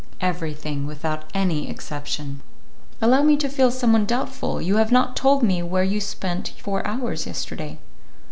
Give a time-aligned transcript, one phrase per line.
[0.19, 2.41] "Everything, without any exception."
[3.03, 6.83] "Allow me to feel somewhat doubtful; you have not told me where you spent four
[6.87, 7.77] hours yesterday."